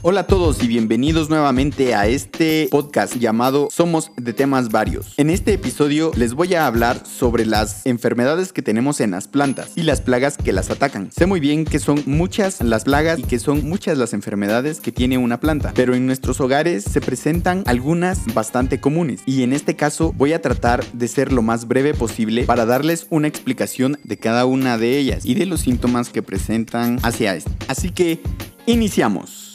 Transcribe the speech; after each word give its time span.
Hola 0.00 0.20
a 0.20 0.26
todos 0.28 0.62
y 0.62 0.68
bienvenidos 0.68 1.28
nuevamente 1.28 1.96
a 1.96 2.06
este 2.06 2.68
podcast 2.70 3.16
llamado 3.16 3.66
Somos 3.72 4.12
de 4.16 4.32
temas 4.32 4.68
varios. 4.68 5.18
En 5.18 5.28
este 5.28 5.52
episodio 5.54 6.12
les 6.14 6.34
voy 6.34 6.54
a 6.54 6.68
hablar 6.68 7.04
sobre 7.04 7.44
las 7.44 7.84
enfermedades 7.84 8.52
que 8.52 8.62
tenemos 8.62 9.00
en 9.00 9.10
las 9.10 9.26
plantas 9.26 9.72
y 9.74 9.82
las 9.82 10.00
plagas 10.00 10.36
que 10.36 10.52
las 10.52 10.70
atacan. 10.70 11.10
Sé 11.10 11.26
muy 11.26 11.40
bien 11.40 11.64
que 11.64 11.80
son 11.80 12.00
muchas 12.06 12.60
las 12.60 12.84
plagas 12.84 13.18
y 13.18 13.24
que 13.24 13.40
son 13.40 13.68
muchas 13.68 13.98
las 13.98 14.12
enfermedades 14.12 14.80
que 14.80 14.92
tiene 14.92 15.18
una 15.18 15.40
planta, 15.40 15.72
pero 15.74 15.96
en 15.96 16.06
nuestros 16.06 16.40
hogares 16.40 16.84
se 16.84 17.00
presentan 17.00 17.64
algunas 17.66 18.32
bastante 18.32 18.80
comunes 18.80 19.22
y 19.26 19.42
en 19.42 19.52
este 19.52 19.74
caso 19.74 20.14
voy 20.16 20.32
a 20.32 20.40
tratar 20.40 20.84
de 20.92 21.08
ser 21.08 21.32
lo 21.32 21.42
más 21.42 21.66
breve 21.66 21.92
posible 21.92 22.44
para 22.44 22.66
darles 22.66 23.08
una 23.10 23.26
explicación 23.26 23.98
de 24.04 24.16
cada 24.16 24.46
una 24.46 24.78
de 24.78 24.96
ellas 24.96 25.26
y 25.26 25.34
de 25.34 25.46
los 25.46 25.62
síntomas 25.62 26.10
que 26.10 26.22
presentan 26.22 27.00
hacia 27.02 27.34
esto. 27.34 27.50
Así 27.66 27.90
que 27.90 28.20
iniciamos. 28.66 29.47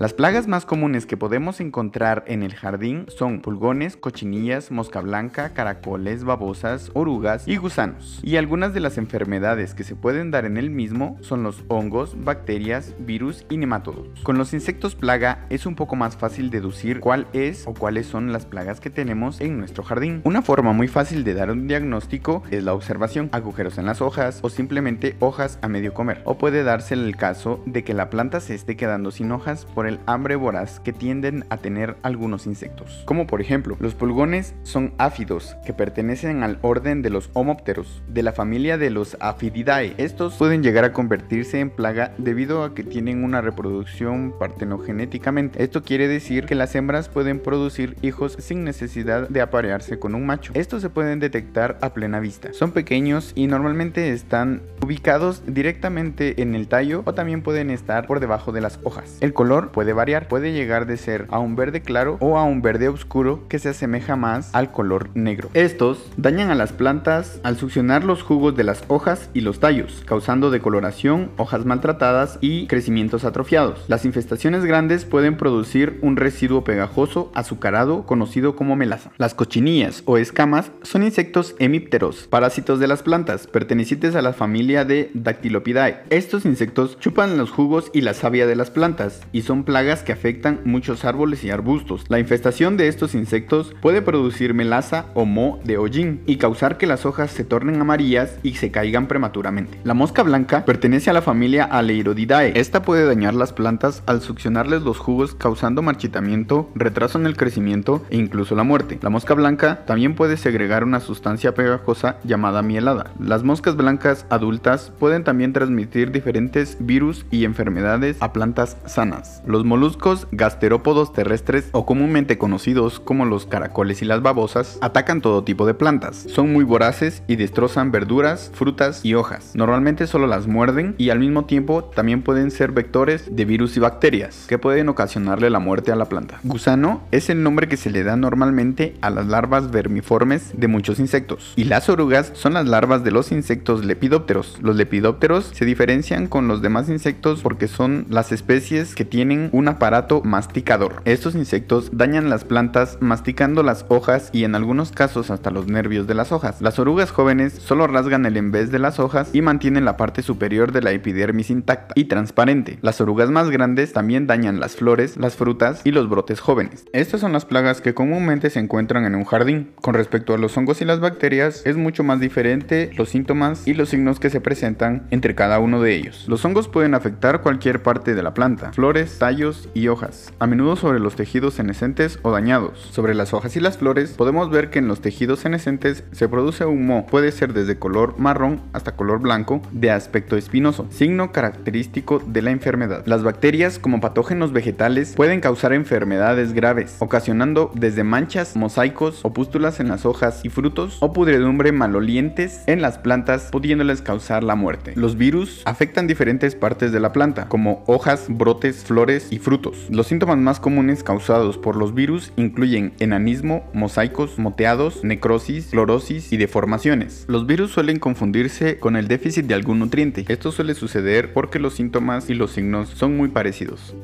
Las 0.00 0.14
plagas 0.14 0.48
más 0.48 0.64
comunes 0.64 1.04
que 1.04 1.18
podemos 1.18 1.60
encontrar 1.60 2.24
en 2.26 2.42
el 2.42 2.54
jardín 2.54 3.04
son 3.08 3.42
pulgones, 3.42 3.98
cochinillas, 3.98 4.70
mosca 4.70 5.02
blanca, 5.02 5.50
caracoles, 5.50 6.24
babosas, 6.24 6.90
orugas 6.94 7.46
y 7.46 7.56
gusanos. 7.56 8.18
Y 8.22 8.36
algunas 8.36 8.72
de 8.72 8.80
las 8.80 8.96
enfermedades 8.96 9.74
que 9.74 9.84
se 9.84 9.96
pueden 9.96 10.30
dar 10.30 10.46
en 10.46 10.56
el 10.56 10.70
mismo 10.70 11.18
son 11.20 11.42
los 11.42 11.64
hongos, 11.68 12.14
bacterias, 12.24 12.94
virus 13.00 13.44
y 13.50 13.58
nematodos. 13.58 14.08
Con 14.22 14.38
los 14.38 14.54
insectos 14.54 14.94
plaga 14.94 15.44
es 15.50 15.66
un 15.66 15.74
poco 15.74 15.96
más 15.96 16.16
fácil 16.16 16.48
deducir 16.48 17.00
cuál 17.00 17.26
es 17.34 17.66
o 17.66 17.74
cuáles 17.74 18.06
son 18.06 18.32
las 18.32 18.46
plagas 18.46 18.80
que 18.80 18.88
tenemos 18.88 19.42
en 19.42 19.58
nuestro 19.58 19.82
jardín. 19.82 20.22
Una 20.24 20.40
forma 20.40 20.72
muy 20.72 20.88
fácil 20.88 21.24
de 21.24 21.34
dar 21.34 21.50
un 21.50 21.68
diagnóstico 21.68 22.42
es 22.50 22.64
la 22.64 22.72
observación, 22.72 23.28
agujeros 23.32 23.76
en 23.76 23.84
las 23.84 24.00
hojas 24.00 24.38
o 24.40 24.48
simplemente 24.48 25.16
hojas 25.20 25.58
a 25.60 25.68
medio 25.68 25.92
comer. 25.92 26.22
O 26.24 26.38
puede 26.38 26.62
darse 26.62 26.94
el 26.94 27.16
caso 27.18 27.62
de 27.66 27.84
que 27.84 27.92
la 27.92 28.08
planta 28.08 28.40
se 28.40 28.54
esté 28.54 28.78
quedando 28.78 29.10
sin 29.10 29.30
hojas 29.30 29.66
por 29.66 29.89
hambre 30.06 30.36
voraz 30.36 30.78
que 30.78 30.92
tienden 30.92 31.44
a 31.50 31.56
tener 31.56 31.96
algunos 32.02 32.46
insectos. 32.46 33.02
Como 33.06 33.26
por 33.26 33.40
ejemplo, 33.40 33.76
los 33.80 33.94
pulgones 33.94 34.54
son 34.62 34.94
áfidos 34.98 35.56
que 35.66 35.72
pertenecen 35.72 36.42
al 36.42 36.58
orden 36.62 37.02
de 37.02 37.10
los 37.10 37.30
homópteros, 37.32 38.02
de 38.08 38.22
la 38.22 38.32
familia 38.32 38.78
de 38.78 38.90
los 38.90 39.16
Aphididae. 39.20 39.94
Estos 39.98 40.36
pueden 40.36 40.62
llegar 40.62 40.84
a 40.84 40.92
convertirse 40.92 41.60
en 41.60 41.70
plaga 41.70 42.12
debido 42.18 42.62
a 42.62 42.74
que 42.74 42.84
tienen 42.84 43.24
una 43.24 43.40
reproducción 43.40 44.34
partenogenéticamente. 44.38 45.62
Esto 45.62 45.82
quiere 45.82 46.08
decir 46.08 46.46
que 46.46 46.54
las 46.54 46.74
hembras 46.74 47.08
pueden 47.08 47.40
producir 47.40 47.96
hijos 48.02 48.36
sin 48.38 48.64
necesidad 48.64 49.28
de 49.28 49.40
aparearse 49.40 49.98
con 49.98 50.14
un 50.14 50.26
macho. 50.26 50.52
Estos 50.54 50.82
se 50.82 50.90
pueden 50.90 51.20
detectar 51.20 51.78
a 51.80 51.94
plena 51.94 52.20
vista. 52.20 52.52
Son 52.52 52.72
pequeños 52.72 53.32
y 53.34 53.46
normalmente 53.46 54.10
están 54.12 54.62
ubicados 54.82 55.42
directamente 55.46 56.42
en 56.42 56.54
el 56.54 56.68
tallo 56.68 57.02
o 57.04 57.14
también 57.14 57.42
pueden 57.42 57.70
estar 57.70 58.06
por 58.06 58.20
debajo 58.20 58.52
de 58.52 58.60
las 58.60 58.80
hojas. 58.82 59.18
El 59.20 59.32
color 59.32 59.70
puede 59.80 59.94
variar, 59.94 60.28
puede 60.28 60.52
llegar 60.52 60.84
de 60.84 60.98
ser 60.98 61.24
a 61.30 61.38
un 61.38 61.56
verde 61.56 61.80
claro 61.80 62.18
o 62.20 62.36
a 62.36 62.44
un 62.44 62.60
verde 62.60 62.90
oscuro 62.90 63.48
que 63.48 63.58
se 63.58 63.70
asemeja 63.70 64.14
más 64.14 64.54
al 64.54 64.72
color 64.72 65.08
negro. 65.14 65.48
Estos 65.54 66.04
dañan 66.18 66.50
a 66.50 66.54
las 66.54 66.74
plantas 66.74 67.40
al 67.44 67.56
succionar 67.56 68.04
los 68.04 68.22
jugos 68.22 68.54
de 68.54 68.62
las 68.62 68.84
hojas 68.88 69.30
y 69.32 69.40
los 69.40 69.58
tallos, 69.58 70.02
causando 70.04 70.50
decoloración, 70.50 71.30
hojas 71.38 71.64
maltratadas 71.64 72.36
y 72.42 72.66
crecimientos 72.66 73.24
atrofiados. 73.24 73.86
Las 73.88 74.04
infestaciones 74.04 74.66
grandes 74.66 75.06
pueden 75.06 75.38
producir 75.38 75.98
un 76.02 76.18
residuo 76.18 76.62
pegajoso 76.62 77.32
azucarado 77.34 78.04
conocido 78.04 78.56
como 78.56 78.76
melaza. 78.76 79.12
Las 79.16 79.32
cochinillas 79.32 80.02
o 80.04 80.18
escamas 80.18 80.72
son 80.82 81.04
insectos 81.04 81.56
hemípteros, 81.58 82.26
parásitos 82.28 82.80
de 82.80 82.86
las 82.86 83.02
plantas, 83.02 83.46
pertenecientes 83.46 84.14
a 84.14 84.20
la 84.20 84.34
familia 84.34 84.84
de 84.84 85.10
Dactylopidae. 85.14 86.02
Estos 86.10 86.44
insectos 86.44 86.98
chupan 86.98 87.38
los 87.38 87.50
jugos 87.50 87.90
y 87.94 88.02
la 88.02 88.12
savia 88.12 88.46
de 88.46 88.56
las 88.56 88.70
plantas 88.70 89.22
y 89.32 89.40
son 89.40 89.64
plagas 89.70 90.02
que 90.02 90.10
afectan 90.10 90.58
muchos 90.64 91.04
árboles 91.04 91.44
y 91.44 91.50
arbustos. 91.50 92.04
La 92.08 92.18
infestación 92.18 92.76
de 92.76 92.88
estos 92.88 93.14
insectos 93.14 93.72
puede 93.80 94.02
producir 94.02 94.52
melaza 94.52 95.06
o 95.14 95.26
mo 95.26 95.60
de 95.62 95.78
hollín 95.78 96.22
y 96.26 96.38
causar 96.38 96.76
que 96.76 96.88
las 96.88 97.06
hojas 97.06 97.30
se 97.30 97.44
tornen 97.44 97.80
amarillas 97.80 98.36
y 98.42 98.54
se 98.54 98.72
caigan 98.72 99.06
prematuramente. 99.06 99.78
La 99.84 99.94
mosca 99.94 100.24
blanca 100.24 100.64
pertenece 100.64 101.08
a 101.08 101.12
la 101.12 101.22
familia 101.22 101.62
Aleirodidae. 101.62 102.54
Esta 102.56 102.82
puede 102.82 103.04
dañar 103.04 103.34
las 103.34 103.52
plantas 103.52 104.02
al 104.06 104.22
succionarles 104.22 104.82
los 104.82 104.98
jugos 104.98 105.36
causando 105.36 105.82
marchitamiento, 105.82 106.68
retraso 106.74 107.20
en 107.20 107.26
el 107.26 107.36
crecimiento 107.36 108.04
e 108.10 108.16
incluso 108.16 108.56
la 108.56 108.64
muerte. 108.64 108.98
La 109.02 109.10
mosca 109.10 109.34
blanca 109.34 109.84
también 109.86 110.16
puede 110.16 110.36
segregar 110.36 110.82
una 110.82 110.98
sustancia 110.98 111.54
pegajosa 111.54 112.16
llamada 112.24 112.62
mielada. 112.62 113.12
Las 113.20 113.44
moscas 113.44 113.76
blancas 113.76 114.26
adultas 114.30 114.90
pueden 114.98 115.22
también 115.22 115.52
transmitir 115.52 116.10
diferentes 116.10 116.76
virus 116.80 117.24
y 117.30 117.44
enfermedades 117.44 118.16
a 118.18 118.32
plantas 118.32 118.76
sanas. 118.86 119.42
Moluscos 119.64 120.26
gasterópodos 120.32 121.12
terrestres 121.12 121.68
o 121.72 121.86
comúnmente 121.86 122.38
conocidos 122.38 123.00
como 123.00 123.24
los 123.24 123.46
caracoles 123.46 124.02
y 124.02 124.04
las 124.04 124.22
babosas 124.22 124.78
atacan 124.80 125.20
todo 125.20 125.44
tipo 125.44 125.66
de 125.66 125.74
plantas. 125.74 126.26
Son 126.28 126.52
muy 126.52 126.64
voraces 126.64 127.22
y 127.26 127.36
destrozan 127.36 127.92
verduras, 127.92 128.50
frutas 128.54 129.04
y 129.04 129.14
hojas. 129.14 129.52
Normalmente 129.54 130.06
solo 130.06 130.26
las 130.26 130.46
muerden 130.46 130.94
y 130.98 131.10
al 131.10 131.18
mismo 131.18 131.44
tiempo 131.44 131.84
también 131.84 132.22
pueden 132.22 132.50
ser 132.50 132.72
vectores 132.72 133.34
de 133.34 133.44
virus 133.44 133.76
y 133.76 133.80
bacterias 133.80 134.46
que 134.48 134.58
pueden 134.58 134.88
ocasionarle 134.88 135.50
la 135.50 135.58
muerte 135.58 135.92
a 135.92 135.96
la 135.96 136.08
planta. 136.08 136.40
Gusano 136.42 137.02
es 137.10 137.30
el 137.30 137.42
nombre 137.42 137.68
que 137.68 137.76
se 137.76 137.90
le 137.90 138.04
da 138.04 138.16
normalmente 138.16 138.94
a 139.00 139.10
las 139.10 139.26
larvas 139.26 139.70
vermiformes 139.70 140.52
de 140.54 140.68
muchos 140.68 140.98
insectos 140.98 141.52
y 141.56 141.64
las 141.64 141.88
orugas 141.88 142.32
son 142.34 142.54
las 142.54 142.66
larvas 142.66 143.04
de 143.04 143.10
los 143.10 143.32
insectos 143.32 143.84
lepidópteros. 143.84 144.58
Los 144.60 144.76
lepidópteros 144.76 145.50
se 145.52 145.64
diferencian 145.64 146.26
con 146.26 146.48
los 146.48 146.62
demás 146.62 146.88
insectos 146.88 147.42
porque 147.42 147.68
son 147.68 148.06
las 148.08 148.32
especies 148.32 148.94
que 148.94 149.04
tienen 149.04 149.49
un 149.52 149.68
aparato 149.68 150.22
masticador. 150.22 151.02
Estos 151.04 151.34
insectos 151.34 151.90
dañan 151.92 152.30
las 152.30 152.44
plantas 152.44 152.98
masticando 153.00 153.62
las 153.62 153.84
hojas 153.88 154.30
y 154.32 154.44
en 154.44 154.54
algunos 154.54 154.92
casos 154.92 155.30
hasta 155.30 155.50
los 155.50 155.66
nervios 155.66 156.06
de 156.06 156.14
las 156.14 156.32
hojas. 156.32 156.60
Las 156.60 156.78
orugas 156.78 157.10
jóvenes 157.10 157.54
solo 157.54 157.86
rasgan 157.86 158.26
el 158.26 158.36
envés 158.36 158.70
de 158.70 158.78
las 158.78 158.98
hojas 158.98 159.30
y 159.32 159.42
mantienen 159.42 159.84
la 159.84 159.96
parte 159.96 160.22
superior 160.22 160.72
de 160.72 160.82
la 160.82 160.92
epidermis 160.92 161.50
intacta 161.50 161.92
y 161.96 162.04
transparente. 162.04 162.78
Las 162.82 163.00
orugas 163.00 163.30
más 163.30 163.50
grandes 163.50 163.92
también 163.92 164.26
dañan 164.26 164.60
las 164.60 164.76
flores, 164.76 165.16
las 165.16 165.36
frutas 165.36 165.80
y 165.84 165.90
los 165.90 166.08
brotes 166.08 166.40
jóvenes. 166.40 166.84
Estas 166.92 167.20
son 167.20 167.32
las 167.32 167.44
plagas 167.44 167.80
que 167.80 167.94
comúnmente 167.94 168.50
se 168.50 168.60
encuentran 168.60 169.04
en 169.04 169.14
un 169.14 169.24
jardín. 169.24 169.70
Con 169.80 169.94
respecto 169.94 170.34
a 170.34 170.38
los 170.38 170.56
hongos 170.56 170.80
y 170.80 170.84
las 170.84 171.00
bacterias, 171.00 171.62
es 171.64 171.76
mucho 171.76 172.04
más 172.04 172.20
diferente 172.20 172.90
los 172.96 173.08
síntomas 173.08 173.66
y 173.66 173.74
los 173.74 173.88
signos 173.88 174.20
que 174.20 174.30
se 174.30 174.40
presentan 174.40 175.06
entre 175.10 175.34
cada 175.34 175.58
uno 175.58 175.80
de 175.80 175.94
ellos. 175.94 176.26
Los 176.28 176.44
hongos 176.44 176.68
pueden 176.68 176.94
afectar 176.94 177.40
cualquier 177.40 177.82
parte 177.82 178.14
de 178.14 178.22
la 178.22 178.34
planta, 178.34 178.72
flores, 178.72 179.18
tallos 179.18 179.29
y 179.30 179.86
hojas, 179.86 180.32
a 180.40 180.46
menudo 180.48 180.74
sobre 180.74 180.98
los 180.98 181.14
tejidos 181.14 181.54
senescentes 181.54 182.18
o 182.22 182.32
dañados. 182.32 182.80
Sobre 182.90 183.14
las 183.14 183.32
hojas 183.32 183.54
y 183.54 183.60
las 183.60 183.78
flores 183.78 184.10
podemos 184.10 184.50
ver 184.50 184.70
que 184.70 184.80
en 184.80 184.88
los 184.88 185.00
tejidos 185.00 185.38
senescentes 185.38 186.02
se 186.10 186.28
produce 186.28 186.64
un 186.64 186.84
moho, 186.84 187.06
puede 187.06 187.30
ser 187.30 187.52
desde 187.52 187.78
color 187.78 188.18
marrón 188.18 188.60
hasta 188.72 188.96
color 188.96 189.20
blanco, 189.20 189.62
de 189.70 189.92
aspecto 189.92 190.36
espinoso, 190.36 190.86
signo 190.90 191.30
característico 191.30 192.20
de 192.26 192.42
la 192.42 192.50
enfermedad. 192.50 193.04
Las 193.06 193.22
bacterias 193.22 193.78
como 193.78 194.00
patógenos 194.00 194.52
vegetales 194.52 195.14
pueden 195.14 195.40
causar 195.40 195.72
enfermedades 195.74 196.52
graves, 196.52 196.96
ocasionando 196.98 197.70
desde 197.74 198.02
manchas, 198.02 198.56
mosaicos 198.56 199.24
o 199.24 199.32
pústulas 199.32 199.78
en 199.78 199.88
las 199.88 200.06
hojas 200.06 200.44
y 200.44 200.48
frutos 200.48 200.96
o 201.00 201.12
pudredumbre 201.12 201.70
malolientes 201.70 202.64
en 202.66 202.82
las 202.82 202.98
plantas, 202.98 203.50
pudiéndoles 203.52 204.02
causar 204.02 204.42
la 204.42 204.56
muerte. 204.56 204.92
Los 204.96 205.16
virus 205.16 205.62
afectan 205.66 206.08
diferentes 206.08 206.56
partes 206.56 206.90
de 206.90 206.98
la 206.98 207.12
planta, 207.12 207.46
como 207.46 207.84
hojas, 207.86 208.26
brotes, 208.28 208.82
flores 208.82 209.19
y 209.30 209.38
frutos. 209.38 209.86
Los 209.90 210.06
síntomas 210.06 210.38
más 210.38 210.60
comunes 210.60 211.02
causados 211.02 211.58
por 211.58 211.76
los 211.76 211.94
virus 211.94 212.32
incluyen 212.36 212.92
enanismo, 212.98 213.68
mosaicos, 213.72 214.38
moteados, 214.38 215.04
necrosis, 215.04 215.66
clorosis 215.66 216.32
y 216.32 216.36
deformaciones. 216.36 217.24
Los 217.28 217.46
virus 217.46 217.72
suelen 217.72 217.98
confundirse 217.98 218.78
con 218.78 218.96
el 218.96 219.08
déficit 219.08 219.46
de 219.46 219.54
algún 219.54 219.78
nutriente. 219.78 220.24
Esto 220.28 220.52
suele 220.52 220.74
suceder 220.74 221.32
porque 221.32 221.58
los 221.58 221.74
síntomas 221.74 222.30
y 222.30 222.34
los 222.34 222.52
signos 222.52 222.90
son 222.90 223.16
muy 223.16 223.28
parecidos. 223.28 223.94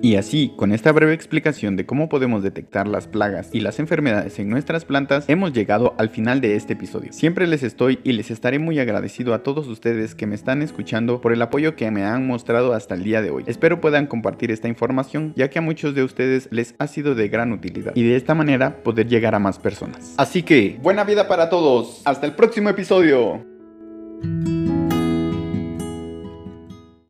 Y 0.00 0.14
así, 0.14 0.52
con 0.56 0.72
esta 0.72 0.92
breve 0.92 1.12
explicación 1.12 1.74
de 1.74 1.84
cómo 1.84 2.08
podemos 2.08 2.42
detectar 2.44 2.86
las 2.86 3.08
plagas 3.08 3.50
y 3.52 3.60
las 3.60 3.80
enfermedades 3.80 4.38
en 4.38 4.48
nuestras 4.48 4.84
plantas, 4.84 5.24
hemos 5.28 5.52
llegado 5.52 5.94
al 5.98 6.08
final 6.08 6.40
de 6.40 6.54
este 6.54 6.74
episodio. 6.74 7.12
Siempre 7.12 7.48
les 7.48 7.64
estoy 7.64 7.98
y 8.04 8.12
les 8.12 8.30
estaré 8.30 8.60
muy 8.60 8.78
agradecido 8.78 9.34
a 9.34 9.42
todos 9.42 9.66
ustedes 9.66 10.14
que 10.14 10.26
me 10.26 10.36
están 10.36 10.62
escuchando 10.62 11.20
por 11.20 11.32
el 11.32 11.42
apoyo 11.42 11.74
que 11.74 11.90
me 11.90 12.04
han 12.04 12.26
mostrado 12.28 12.74
hasta 12.74 12.94
el 12.94 13.02
día 13.02 13.22
de 13.22 13.30
hoy. 13.30 13.42
Espero 13.46 13.80
puedan 13.80 14.06
compartir 14.06 14.52
esta 14.52 14.68
información 14.68 15.32
ya 15.34 15.50
que 15.50 15.58
a 15.58 15.62
muchos 15.62 15.96
de 15.96 16.04
ustedes 16.04 16.48
les 16.52 16.76
ha 16.78 16.86
sido 16.86 17.16
de 17.16 17.28
gran 17.28 17.50
utilidad 17.52 17.92
y 17.96 18.04
de 18.04 18.14
esta 18.14 18.34
manera 18.34 18.82
poder 18.84 19.08
llegar 19.08 19.34
a 19.34 19.40
más 19.40 19.58
personas. 19.58 20.14
Así 20.16 20.44
que, 20.44 20.78
buena 20.80 21.02
vida 21.02 21.26
para 21.26 21.50
todos. 21.50 22.02
Hasta 22.04 22.26
el 22.26 22.34
próximo 22.34 22.68
episodio. 22.68 23.44